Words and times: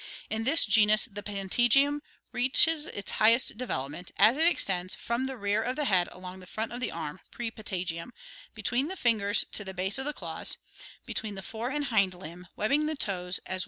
In 0.31 0.45
this 0.45 0.65
genus 0.65 1.05
the 1.05 1.21
patagium 1.21 2.01
reaches 2.31 2.87
its 2.87 3.11
highest 3.11 3.55
development, 3.55 4.11
as 4.17 4.35
it 4.35 4.47
extends 4.47 4.95
from 4.95 5.25
the 5.25 5.37
rear 5.37 5.61
of 5.61 5.75
the 5.75 5.85
head 5.85 6.07
along 6.11 6.39
the 6.39 6.47
front 6.47 6.71
of 6.71 6.79
the 6.79 6.91
arm 6.91 7.19
(prepatagium), 7.31 8.09
between 8.55 8.87
the 8.87 8.95
fingers 8.97 9.45
to 9.51 9.63
the 9.63 9.75
base 9.75 9.99
of 9.99 10.05
the 10.05 10.11
claws, 10.13 10.57
between 11.05 11.35
the 11.35 11.43
fore 11.43 11.69
and 11.69 11.85
hind 11.93 12.15
limb, 12.15 12.47
webbing 12.55 12.87
the 12.87 12.95
toes 12.95 13.37
as 13.45 13.49
well 13.49 13.59
Fig. 13.59 13.59